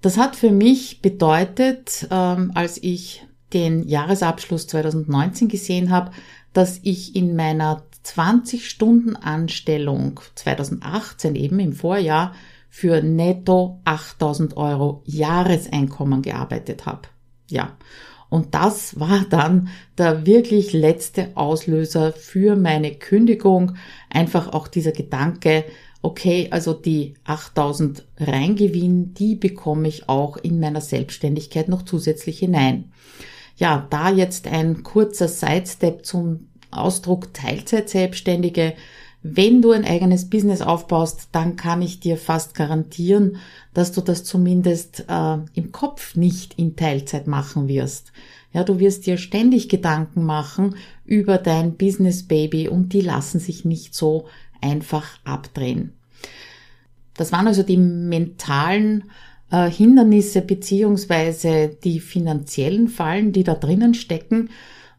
Das 0.00 0.18
hat 0.18 0.36
für 0.36 0.50
mich 0.50 1.00
bedeutet, 1.00 2.06
ähm, 2.10 2.52
als 2.54 2.82
ich 2.82 3.24
den 3.52 3.88
Jahresabschluss 3.88 4.66
2019 4.66 5.48
gesehen 5.48 5.90
habe, 5.90 6.10
dass 6.52 6.80
ich 6.82 7.16
in 7.16 7.36
meiner 7.36 7.84
20-Stunden-Anstellung 8.04 10.20
2018 10.34 11.36
eben 11.36 11.58
im 11.58 11.72
Vorjahr 11.72 12.34
für 12.76 13.02
netto 13.02 13.80
8000 13.84 14.56
Euro 14.56 15.04
Jahreseinkommen 15.04 16.22
gearbeitet 16.22 16.86
habe. 16.86 17.02
Ja. 17.48 17.76
Und 18.30 18.56
das 18.56 18.98
war 18.98 19.24
dann 19.30 19.68
der 19.96 20.26
wirklich 20.26 20.72
letzte 20.72 21.36
Auslöser 21.36 22.12
für 22.12 22.56
meine 22.56 22.96
Kündigung. 22.96 23.76
Einfach 24.10 24.52
auch 24.52 24.66
dieser 24.66 24.90
Gedanke, 24.90 25.64
okay, 26.02 26.48
also 26.50 26.72
die 26.72 27.14
8000 27.22 28.04
Reingewinn, 28.18 29.14
die 29.14 29.36
bekomme 29.36 29.86
ich 29.86 30.08
auch 30.08 30.36
in 30.36 30.58
meiner 30.58 30.80
Selbstständigkeit 30.80 31.68
noch 31.68 31.82
zusätzlich 31.82 32.40
hinein. 32.40 32.92
Ja, 33.56 33.86
da 33.88 34.10
jetzt 34.10 34.48
ein 34.48 34.82
kurzer 34.82 35.28
Sidestep 35.28 36.04
zum 36.04 36.48
Ausdruck 36.72 37.32
Teilzeit-Selbstständige. 37.34 38.74
Wenn 39.26 39.62
du 39.62 39.70
ein 39.70 39.86
eigenes 39.86 40.28
Business 40.28 40.60
aufbaust, 40.60 41.28
dann 41.32 41.56
kann 41.56 41.80
ich 41.80 41.98
dir 41.98 42.18
fast 42.18 42.54
garantieren, 42.54 43.38
dass 43.72 43.90
du 43.90 44.02
das 44.02 44.22
zumindest 44.22 45.06
äh, 45.08 45.38
im 45.54 45.72
Kopf 45.72 46.14
nicht 46.14 46.58
in 46.58 46.76
Teilzeit 46.76 47.26
machen 47.26 47.66
wirst. 47.66 48.12
Ja, 48.52 48.64
du 48.64 48.78
wirst 48.78 49.06
dir 49.06 49.16
ständig 49.16 49.70
Gedanken 49.70 50.24
machen 50.24 50.76
über 51.06 51.38
dein 51.38 51.76
Business 51.78 52.24
Baby 52.24 52.68
und 52.68 52.92
die 52.92 53.00
lassen 53.00 53.40
sich 53.40 53.64
nicht 53.64 53.94
so 53.94 54.26
einfach 54.60 55.06
abdrehen. 55.24 55.94
Das 57.14 57.32
waren 57.32 57.46
also 57.46 57.62
die 57.62 57.78
mentalen 57.78 59.04
äh, 59.50 59.70
Hindernisse 59.70 60.42
beziehungsweise 60.42 61.74
die 61.82 61.98
finanziellen 61.98 62.88
Fallen, 62.88 63.32
die 63.32 63.42
da 63.42 63.54
drinnen 63.54 63.94
stecken. 63.94 64.50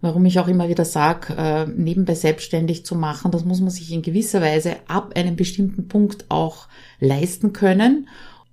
Warum 0.01 0.25
ich 0.25 0.39
auch 0.39 0.47
immer 0.47 0.69
wieder 0.69 0.85
sage, 0.85 1.33
äh, 1.37 1.65
nebenbei 1.65 2.15
selbstständig 2.15 2.85
zu 2.85 2.95
machen, 2.95 3.31
das 3.31 3.45
muss 3.45 3.61
man 3.61 3.69
sich 3.69 3.91
in 3.91 4.01
gewisser 4.01 4.41
Weise 4.41 4.75
ab 4.87 5.13
einem 5.15 5.35
bestimmten 5.35 5.87
Punkt 5.87 6.25
auch 6.29 6.67
leisten 6.99 7.53
können. 7.53 8.07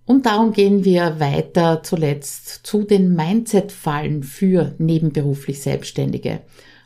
Und 0.05 0.27
darum 0.27 0.53
gehen 0.53 0.85
wir 0.85 1.21
weiter 1.21 1.83
zuletzt 1.83 2.67
zu 2.67 2.83
den 2.83 3.15
Mindset-Fallen 3.15 4.23
für 4.23 4.75
nebenberuflich 4.79 5.61
Selbstständige. 5.61 6.41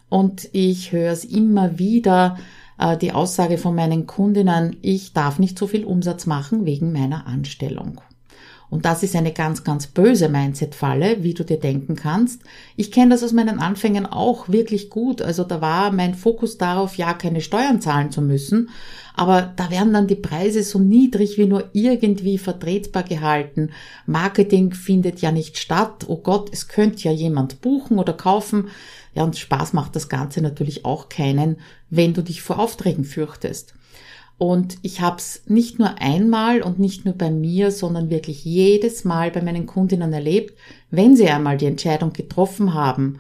Und 0.09 0.49
ich 0.53 0.93
höre 0.93 1.13
es 1.13 1.25
immer 1.25 1.79
wieder, 1.79 2.39
äh, 2.79 2.97
die 2.97 3.13
Aussage 3.13 3.59
von 3.59 3.75
meinen 3.75 4.07
Kundinnen, 4.07 4.77
ich 4.83 5.13
darf 5.13 5.39
nicht 5.39 5.59
so 5.59 5.67
viel 5.67 5.85
Umsatz 5.85 6.27
machen 6.27 6.67
wegen 6.67 6.93
meiner 6.93 7.27
Anstellung. 7.27 8.01
Und 8.69 8.85
das 8.85 9.03
ist 9.03 9.15
eine 9.15 9.33
ganz, 9.33 9.63
ganz 9.63 9.87
böse 9.87 10.29
Mindset-Falle, 10.29 11.23
wie 11.23 11.35
du 11.35 11.45
dir 11.45 11.59
denken 11.59 11.95
kannst. 11.95 12.43
Ich 12.77 12.91
kenne 12.91 13.11
das 13.11 13.23
aus 13.23 13.33
meinen 13.33 13.61
Anfängen 13.61 14.07
auch 14.07 14.49
wirklich 14.49 14.91
gut. 14.91 15.23
Also 15.23 15.45
da 15.45 15.61
war 15.61 15.93
mein 15.93 16.15
Fokus 16.15 16.59
darauf, 16.59 16.97
ja, 16.97 17.15
keine 17.15 17.41
Steuern 17.41 17.81
zahlen 17.81 18.11
zu 18.11 18.23
müssen. 18.23 18.71
Aber 19.15 19.53
da 19.57 19.71
werden 19.71 19.93
dann 19.93 20.09
die 20.09 20.17
Preise 20.17 20.63
so 20.63 20.79
niedrig 20.79 21.39
wie 21.39 21.47
nur 21.47 21.71
irgendwie 21.73 22.39
vertretbar 22.39 23.05
gehalten. 23.05 23.71
Marketing 24.05 24.73
findet 24.73 25.21
ja 25.21 25.33
nicht 25.33 25.59
statt. 25.59 26.05
Oh 26.09 26.19
Gott, 26.19 26.51
es 26.53 26.69
könnte 26.69 27.05
ja 27.05 27.13
jemand 27.13 27.61
buchen 27.61 27.99
oder 27.99 28.13
kaufen. 28.13 28.69
Ja, 29.15 29.23
und 29.23 29.39
Spaß 29.39 29.73
macht 29.73 29.97
das 29.97 30.11
Ganze 30.11 30.43
natürlich 30.43 30.85
auch 30.85 31.09
keinen, 31.09 31.57
wenn 31.89 32.13
du 32.13 32.23
dich 32.23 32.43
vor 32.43 32.59
Aufträgen 32.59 33.05
fürchtest. 33.05 33.75
Und 34.39 34.77
ich 34.83 35.01
habe 35.01 35.17
es 35.17 35.43
nicht 35.47 35.79
nur 35.79 35.99
einmal 36.01 36.61
und 36.61 36.79
nicht 36.79 37.05
nur 37.05 37.15
bei 37.15 37.31
mir, 37.31 37.71
sondern 37.71 38.11
wirklich 38.11 38.45
jedes 38.45 39.05
Mal 39.05 39.31
bei 39.31 39.41
meinen 39.41 39.67
Kundinnen 39.67 40.13
erlebt, 40.13 40.59
wenn 40.91 41.17
sie 41.17 41.29
einmal 41.29 41.57
die 41.57 41.67
Entscheidung 41.67 42.13
getroffen 42.13 42.75
haben, 42.75 43.19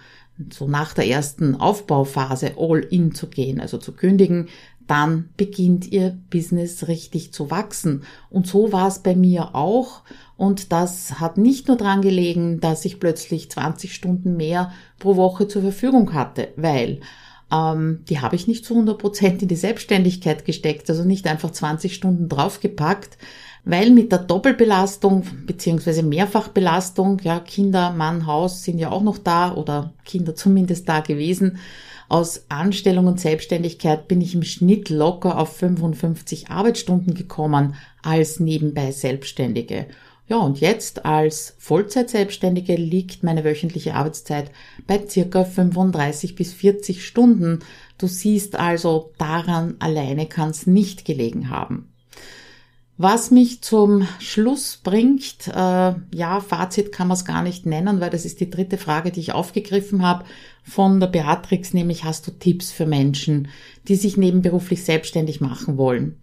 so 0.52 0.68
nach 0.68 0.92
der 0.92 1.06
ersten 1.08 1.54
Aufbauphase 1.54 2.52
all 2.58 2.80
in 2.80 3.14
zu 3.14 3.28
gehen, 3.28 3.60
also 3.60 3.78
zu 3.78 3.92
kündigen, 3.92 4.48
dann 4.86 5.30
beginnt 5.36 5.90
ihr 5.90 6.16
Business 6.30 6.86
richtig 6.86 7.32
zu 7.32 7.50
wachsen. 7.50 8.04
Und 8.30 8.46
so 8.46 8.72
war 8.72 8.86
es 8.86 9.00
bei 9.00 9.16
mir 9.16 9.54
auch. 9.54 10.02
Und 10.36 10.70
das 10.70 11.18
hat 11.18 11.38
nicht 11.38 11.66
nur 11.66 11.76
dran 11.76 12.02
gelegen, 12.02 12.60
dass 12.60 12.84
ich 12.84 13.00
plötzlich 13.00 13.50
20 13.50 13.94
Stunden 13.94 14.36
mehr 14.36 14.72
pro 14.98 15.16
Woche 15.16 15.48
zur 15.48 15.62
Verfügung 15.62 16.12
hatte, 16.12 16.48
weil 16.56 17.00
ähm, 17.52 18.04
die 18.08 18.20
habe 18.20 18.36
ich 18.36 18.48
nicht 18.48 18.64
zu 18.64 18.74
100 18.74 18.98
Prozent 18.98 19.42
in 19.42 19.48
die 19.48 19.56
Selbstständigkeit 19.56 20.44
gesteckt, 20.44 20.88
also 20.90 21.04
nicht 21.04 21.26
einfach 21.26 21.50
20 21.50 21.94
Stunden 21.94 22.28
draufgepackt, 22.28 23.18
weil 23.64 23.90
mit 23.90 24.12
der 24.12 24.20
Doppelbelastung 24.20 25.26
beziehungsweise 25.46 26.02
Mehrfachbelastung, 26.02 27.20
ja, 27.22 27.40
Kinder, 27.40 27.90
Mann, 27.90 28.26
Haus 28.26 28.62
sind 28.62 28.78
ja 28.78 28.90
auch 28.90 29.02
noch 29.02 29.18
da 29.18 29.54
oder 29.54 29.92
Kinder 30.04 30.34
zumindest 30.34 30.88
da 30.88 31.00
gewesen. 31.00 31.58
Aus 32.08 32.44
Anstellung 32.48 33.08
und 33.08 33.18
Selbstständigkeit 33.18 34.06
bin 34.06 34.20
ich 34.20 34.34
im 34.34 34.44
Schnitt 34.44 34.90
locker 34.90 35.38
auf 35.38 35.56
55 35.56 36.50
Arbeitsstunden 36.50 37.14
gekommen 37.14 37.74
als 38.02 38.38
nebenbei 38.38 38.92
Selbstständige. 38.92 39.86
Ja, 40.28 40.38
und 40.38 40.60
jetzt 40.60 41.04
als 41.04 41.54
Vollzeitselbstständige 41.58 42.74
liegt 42.74 43.22
meine 43.22 43.44
wöchentliche 43.44 43.94
Arbeitszeit 43.94 44.50
bei 44.86 45.06
circa 45.06 45.44
35 45.44 46.34
bis 46.34 46.52
40 46.52 47.06
Stunden. 47.06 47.60
Du 47.96 48.08
siehst 48.08 48.56
also, 48.56 49.12
daran 49.18 49.76
alleine 49.78 50.26
kann 50.26 50.50
es 50.50 50.66
nicht 50.66 51.04
gelegen 51.04 51.50
haben. 51.50 51.92
Was 52.98 53.30
mich 53.30 53.60
zum 53.60 54.08
Schluss 54.20 54.80
bringt, 54.82 55.48
äh, 55.48 55.94
ja, 56.14 56.40
Fazit 56.40 56.92
kann 56.92 57.08
man 57.08 57.16
es 57.16 57.26
gar 57.26 57.42
nicht 57.42 57.66
nennen, 57.66 58.00
weil 58.00 58.08
das 58.08 58.24
ist 58.24 58.40
die 58.40 58.48
dritte 58.48 58.78
Frage, 58.78 59.10
die 59.10 59.20
ich 59.20 59.32
aufgegriffen 59.32 60.02
habe 60.02 60.24
von 60.64 60.98
der 60.98 61.08
Beatrix, 61.08 61.74
nämlich 61.74 62.04
hast 62.04 62.26
du 62.26 62.30
Tipps 62.30 62.72
für 62.72 62.86
Menschen, 62.86 63.48
die 63.86 63.96
sich 63.96 64.16
nebenberuflich 64.16 64.82
selbstständig 64.82 65.42
machen 65.42 65.76
wollen? 65.76 66.16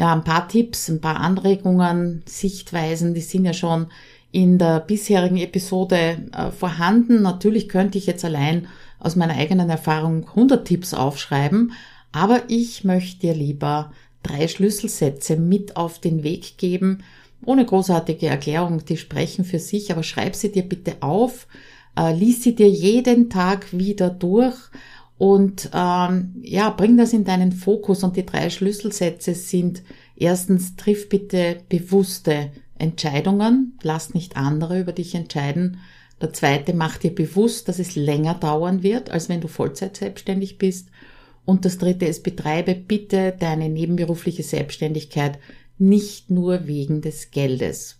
Ja, 0.00 0.14
ein 0.14 0.24
paar 0.24 0.48
Tipps, 0.48 0.88
ein 0.88 1.02
paar 1.02 1.20
Anregungen, 1.20 2.22
Sichtweisen, 2.24 3.12
die 3.12 3.20
sind 3.20 3.44
ja 3.44 3.52
schon 3.52 3.88
in 4.32 4.56
der 4.56 4.80
bisherigen 4.80 5.36
Episode 5.36 6.16
äh, 6.32 6.50
vorhanden. 6.52 7.20
Natürlich 7.20 7.68
könnte 7.68 7.98
ich 7.98 8.06
jetzt 8.06 8.24
allein 8.24 8.66
aus 8.98 9.14
meiner 9.14 9.34
eigenen 9.34 9.68
Erfahrung 9.68 10.26
100 10.26 10.66
Tipps 10.66 10.94
aufschreiben, 10.94 11.72
aber 12.12 12.44
ich 12.48 12.82
möchte 12.82 13.20
dir 13.20 13.34
lieber 13.34 13.92
drei 14.22 14.48
Schlüsselsätze 14.48 15.36
mit 15.36 15.76
auf 15.76 15.98
den 15.98 16.22
Weg 16.22 16.56
geben, 16.56 17.02
ohne 17.44 17.66
großartige 17.66 18.26
Erklärung, 18.26 18.82
die 18.82 18.96
sprechen 18.96 19.44
für 19.44 19.58
sich, 19.58 19.92
aber 19.92 20.02
schreib 20.02 20.34
sie 20.34 20.50
dir 20.50 20.62
bitte 20.62 20.96
auf, 21.00 21.46
äh, 21.98 22.14
lies 22.14 22.42
sie 22.42 22.54
dir 22.54 22.70
jeden 22.70 23.28
Tag 23.28 23.66
wieder 23.76 24.08
durch 24.08 24.56
und 25.20 25.68
ähm, 25.74 26.34
ja, 26.40 26.70
bring 26.70 26.96
das 26.96 27.12
in 27.12 27.24
deinen 27.24 27.52
Fokus. 27.52 28.02
Und 28.04 28.16
die 28.16 28.24
drei 28.24 28.48
Schlüsselsätze 28.48 29.34
sind 29.34 29.82
erstens, 30.16 30.76
triff 30.76 31.10
bitte 31.10 31.58
bewusste 31.68 32.52
Entscheidungen, 32.78 33.78
lass 33.82 34.14
nicht 34.14 34.38
andere 34.38 34.80
über 34.80 34.92
dich 34.92 35.14
entscheiden. 35.14 35.76
Der 36.22 36.32
zweite, 36.32 36.72
mach 36.72 36.96
dir 36.96 37.14
bewusst, 37.14 37.68
dass 37.68 37.78
es 37.78 37.96
länger 37.96 38.32
dauern 38.32 38.82
wird, 38.82 39.10
als 39.10 39.28
wenn 39.28 39.42
du 39.42 39.48
Vollzeit 39.48 39.98
selbstständig 39.98 40.56
bist. 40.56 40.88
Und 41.44 41.66
das 41.66 41.76
dritte 41.76 42.06
ist, 42.06 42.22
betreibe 42.22 42.74
bitte 42.74 43.36
deine 43.38 43.68
nebenberufliche 43.68 44.42
Selbstständigkeit 44.42 45.38
nicht 45.76 46.30
nur 46.30 46.66
wegen 46.66 47.02
des 47.02 47.30
Geldes. 47.30 47.99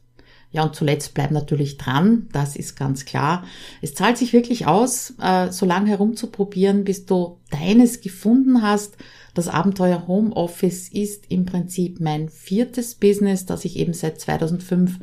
Ja, 0.53 0.65
und 0.65 0.75
zuletzt 0.75 1.15
bleib 1.15 1.31
natürlich 1.31 1.77
dran, 1.77 2.29
das 2.33 2.57
ist 2.57 2.75
ganz 2.77 3.05
klar. 3.05 3.45
Es 3.83 3.95
zahlt 3.95 4.19
sich 4.19 4.33
wirklich 4.33 4.67
aus, 4.67 5.15
äh, 5.23 5.53
so 5.53 5.65
lange 5.65 5.91
herumzuprobieren, 5.91 6.83
bis 6.83 7.07
du 7.07 7.39
deines 7.51 8.01
gefunden 8.01 8.61
hast. 8.63 8.97
Das 9.35 9.47
Abenteuer 9.47 10.09
Homeoffice 10.09 10.89
ist 10.89 11.27
im 11.29 11.45
Prinzip 11.45 12.01
mein 12.01 12.29
viertes 12.29 12.97
Business, 12.97 13.47
das 13.47 13.65
ich 13.65 13.77
eben 13.77 13.93
seit 13.95 14.21
2005 14.21 14.99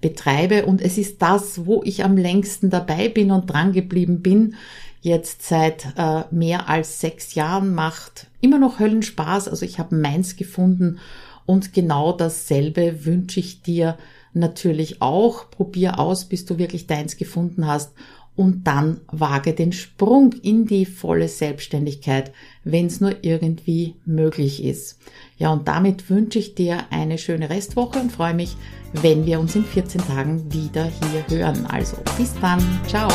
betreibe 0.00 0.66
und 0.66 0.80
es 0.82 0.98
ist 0.98 1.22
das, 1.22 1.64
wo 1.66 1.82
ich 1.84 2.04
am 2.04 2.16
längsten 2.16 2.70
dabei 2.70 3.08
bin 3.08 3.30
und 3.30 3.46
dran 3.46 3.72
geblieben 3.72 4.20
bin. 4.20 4.56
Jetzt 5.00 5.42
seit 5.42 5.86
äh, 5.96 6.22
mehr 6.30 6.68
als 6.68 7.00
sechs 7.00 7.34
Jahren 7.34 7.74
macht 7.74 8.28
immer 8.40 8.58
noch 8.58 8.78
Höllenspaß. 8.78 9.48
Also 9.48 9.64
ich 9.64 9.78
habe 9.78 9.96
meins 9.96 10.36
gefunden 10.36 10.98
und 11.44 11.72
genau 11.72 12.12
dasselbe 12.12 13.04
wünsche 13.04 13.40
ich 13.40 13.62
dir 13.62 13.96
natürlich 14.34 15.02
auch. 15.02 15.50
Probier 15.50 15.98
aus, 15.98 16.24
bis 16.24 16.44
du 16.44 16.58
wirklich 16.58 16.86
deins 16.86 17.16
gefunden 17.16 17.66
hast 17.66 17.92
und 18.34 18.66
dann 18.66 19.00
wage 19.08 19.52
den 19.52 19.72
Sprung 19.72 20.32
in 20.42 20.66
die 20.66 20.86
volle 20.86 21.28
Selbstständigkeit, 21.28 22.32
wenn 22.64 22.86
es 22.86 23.00
nur 23.00 23.22
irgendwie 23.22 23.96
möglich 24.06 24.64
ist. 24.64 24.98
Ja, 25.36 25.52
und 25.52 25.68
damit 25.68 26.08
wünsche 26.08 26.38
ich 26.38 26.54
dir 26.54 26.84
eine 26.90 27.18
schöne 27.18 27.50
Restwoche 27.50 27.98
und 27.98 28.12
freue 28.12 28.34
mich, 28.34 28.56
wenn 28.94 29.26
wir 29.26 29.38
uns 29.40 29.54
in 29.54 29.64
14 29.64 30.00
Tagen 30.00 30.52
wieder 30.52 30.84
hier 30.84 31.38
hören. 31.38 31.66
Also 31.66 31.96
bis 32.16 32.32
dann, 32.40 32.62
ciao. 32.86 33.10